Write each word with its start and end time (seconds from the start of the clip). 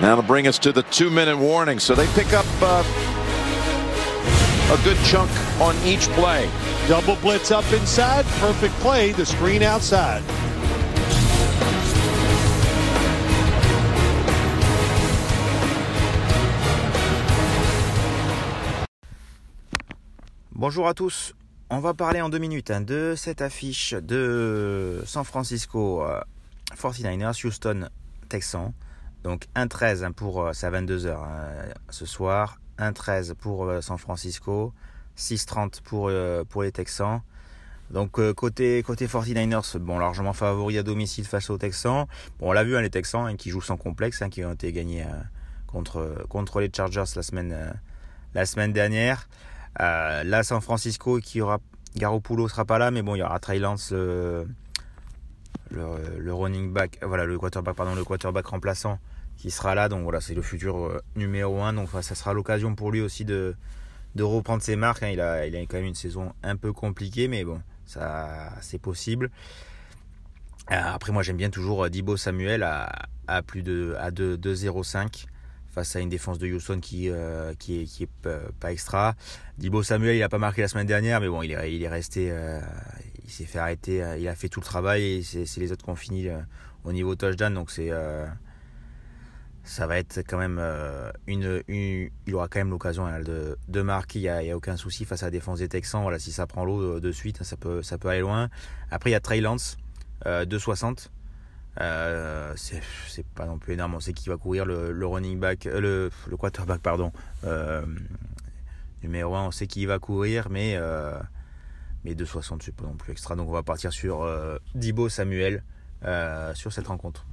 That'll 0.00 0.22
bring 0.22 0.46
us 0.46 0.58
to 0.60 0.72
the 0.72 0.82
two-minute 0.84 1.36
warning. 1.36 1.78
So 1.78 1.94
they 1.94 2.06
pick 2.14 2.32
up 2.32 2.46
uh, 2.60 2.82
a 4.72 4.84
good 4.84 4.98
chunk 5.04 5.30
on 5.60 5.76
each 5.84 6.08
play. 6.10 6.48
Double 6.88 7.16
blitz 7.16 7.50
up 7.50 7.70
inside. 7.72 8.24
Perfect 8.40 8.74
play. 8.80 9.12
The 9.12 9.26
screen 9.26 9.62
outside. 9.62 10.22
Bonjour 20.62 20.86
à 20.86 20.94
tous. 20.94 21.34
On 21.70 21.80
va 21.80 21.92
parler 21.92 22.20
en 22.20 22.28
deux 22.28 22.38
minutes 22.38 22.70
hein, 22.70 22.82
de 22.82 23.14
cette 23.16 23.42
affiche 23.42 23.94
de 23.94 25.02
San 25.06 25.24
Francisco 25.24 26.02
euh, 26.02 26.20
49ers, 26.76 27.44
Houston 27.44 27.88
Texans. 28.28 28.72
Donc 29.24 29.46
1-13 29.54 30.04
hein, 30.04 30.12
pour, 30.12 30.42
euh, 30.42 30.52
c'est 30.52 30.66
à 30.66 30.70
22h 30.70 31.16
ce 31.90 32.06
soir. 32.06 32.58
1-13 32.78 33.34
pour 33.34 33.64
euh, 33.64 33.80
San 33.80 33.98
Francisco. 33.98 34.72
6-30 35.16 35.82
pour, 35.82 36.08
euh, 36.08 36.44
pour 36.44 36.62
les 36.62 36.72
Texans. 36.72 37.20
Donc 37.90 38.12
côté, 38.34 38.82
côté 38.82 39.06
49ers, 39.06 39.76
bon, 39.78 39.98
largement 39.98 40.32
favori 40.32 40.78
à 40.78 40.82
domicile 40.82 41.26
face 41.26 41.50
aux 41.50 41.58
Texans. 41.58 42.06
Bon, 42.40 42.48
on 42.48 42.52
l'a 42.52 42.64
vu, 42.64 42.74
hein, 42.74 42.80
les 42.80 42.88
Texans 42.88 43.26
hein, 43.26 43.36
qui 43.36 43.50
jouent 43.50 43.60
sans 43.60 43.76
complexe, 43.76 44.22
hein, 44.22 44.30
qui 44.30 44.42
ont 44.46 44.52
été 44.52 44.72
gagnés 44.72 45.04
contre, 45.66 46.24
contre 46.30 46.60
les 46.60 46.70
Chargers 46.74 47.04
la 47.14 47.22
semaine, 47.22 47.74
la 48.32 48.46
semaine 48.46 48.72
dernière. 48.72 49.28
Là, 49.78 50.42
San 50.42 50.62
Francisco, 50.62 51.18
qui 51.18 51.42
aura 51.42 51.58
Garoppolo 51.94 52.48
sera 52.48 52.64
pas 52.64 52.78
là, 52.78 52.90
mais 52.90 53.02
bon, 53.02 53.14
il 53.14 53.18
y 53.18 53.22
aura 53.22 53.38
Trey 53.38 53.58
Lance, 53.58 53.92
le, 55.72 56.32
running 56.32 56.72
back, 56.72 56.98
voilà, 57.02 57.24
le 57.24 57.38
quarterback, 57.38 57.76
pardon, 57.76 57.94
le 57.94 58.04
quarterback 58.04 58.46
remplaçant 58.46 58.98
qui 59.36 59.50
sera 59.50 59.74
là. 59.74 59.88
Donc 59.88 60.02
voilà, 60.02 60.20
c'est 60.20 60.34
le 60.34 60.42
futur 60.42 60.76
euh, 60.76 61.00
numéro 61.16 61.60
1. 61.62 61.72
Donc 61.74 61.88
ça 62.00 62.14
sera 62.14 62.32
l'occasion 62.32 62.74
pour 62.74 62.92
lui 62.92 63.00
aussi 63.00 63.24
de, 63.24 63.54
reprendre 64.18 64.62
ses 64.62 64.76
marques. 64.76 65.02
hein. 65.02 65.10
Il, 65.10 65.20
a, 65.20 65.46
il 65.46 65.56
a 65.56 65.60
quand 65.60 65.78
même 65.78 65.86
une 65.86 65.94
saison 65.94 66.32
un 66.42 66.56
peu 66.56 66.72
compliquée, 66.72 67.28
mais 67.28 67.44
bon, 67.44 67.60
ça 67.86 68.52
c'est 68.60 68.80
possible. 68.80 69.30
Euh, 70.70 70.74
Après, 70.94 71.12
moi 71.12 71.22
j'aime 71.22 71.36
bien 71.36 71.50
toujours 71.50 71.84
euh, 71.84 71.90
Dibo 71.90 72.16
Samuel 72.16 72.62
à, 72.62 73.42
plus 73.42 73.62
de 73.62 73.94
à 73.98 74.10
2 74.10 74.36
2-0-5 74.36 75.26
face 75.70 75.96
à 75.96 76.00
une 76.00 76.10
défense 76.10 76.38
de 76.38 76.46
Houston 76.46 76.80
qui, 76.80 77.08
euh, 77.08 77.54
qui 77.58 77.80
est, 77.80 77.84
qui 77.84 78.02
est 78.02 78.08
pas, 78.60 78.70
extra. 78.72 79.14
Dibo 79.56 79.82
Samuel, 79.82 80.16
il 80.16 80.22
a 80.22 80.28
pas 80.28 80.38
marqué 80.38 80.60
la 80.60 80.68
semaine 80.68 80.86
dernière, 80.86 81.18
mais 81.20 81.28
bon, 81.28 81.40
il 81.40 81.52
est, 81.52 81.74
il 81.74 81.82
est 81.82 81.88
resté, 81.88 82.30
s'est 83.32 83.44
fait 83.44 83.58
arrêter, 83.58 84.02
euh, 84.02 84.16
il 84.18 84.28
a 84.28 84.34
fait 84.34 84.48
tout 84.48 84.60
le 84.60 84.64
travail 84.64 85.02
et 85.02 85.22
c'est 85.22 85.58
les 85.58 85.72
autres 85.72 85.84
qui 85.84 85.90
ont 85.90 85.96
fini 85.96 86.28
euh, 86.28 86.38
au 86.84 86.92
niveau 86.92 87.14
touchdown, 87.14 87.54
donc 87.54 87.70
c'est 87.70 87.88
euh, 87.90 88.26
ça 89.64 89.86
va 89.86 89.98
être 89.98 90.18
quand 90.26 90.38
même 90.38 90.60
une, 91.26 91.62
il 91.68 92.34
aura 92.34 92.48
quand 92.48 92.58
même 92.58 92.70
l'occasion 92.70 93.06
de, 93.20 93.56
de 93.68 93.82
marquer, 93.82 94.18
il 94.18 94.22
n'y 94.22 94.50
a, 94.50 94.56
aucun 94.56 94.76
souci 94.76 95.04
face 95.04 95.22
à 95.22 95.26
la 95.26 95.30
défense 95.30 95.60
des 95.60 95.68
Texans. 95.68 96.02
Voilà, 96.02 96.18
si 96.18 96.32
ça 96.32 96.46
prend 96.48 96.64
l'eau 96.64 96.98
de, 96.98 97.12
suite, 97.12 97.42
ça 97.44 97.56
peut, 97.56 97.82
ça 97.82 97.96
peut 97.96 98.08
aller 98.08 98.20
loin. 98.20 98.48
Après, 98.90 99.10
il 99.10 99.12
y 99.12 99.16
a 99.16 99.20
Trey 99.20 99.40
Lance, 99.40 99.76
euh, 100.26 100.44
2,60. 100.44 101.10
Euh, 101.80 102.52
c'est 102.56 103.26
pas 103.34 103.46
non 103.46 103.58
plus 103.58 103.74
énorme. 103.74 103.94
On 103.94 104.00
sait 104.00 104.12
qu'il 104.12 104.30
va 104.30 104.36
courir 104.36 104.66
le, 104.66 105.06
running 105.06 105.38
back, 105.38 105.64
le, 105.64 106.10
quarterback, 106.36 106.80
pardon. 106.80 107.12
Numéro 109.02 109.34
1, 109.34 109.46
on 109.46 109.50
sait 109.52 109.68
qu'il 109.68 109.86
va 109.86 110.00
courir, 110.00 110.48
mais, 110.50 110.76
mais 112.04 112.14
2,60, 112.14 112.60
c'est 112.62 112.74
pas 112.74 112.84
non 112.84 112.94
plus 112.94 113.12
extra. 113.12 113.36
Donc 113.36 113.48
on 113.48 113.52
va 113.52 113.62
partir 113.62 113.92
sur 113.92 114.22
euh, 114.22 114.58
Dibo 114.74 115.08
Samuel 115.08 115.62
euh, 116.04 116.54
sur 116.54 116.72
cette 116.72 116.88
rencontre. 116.88 117.26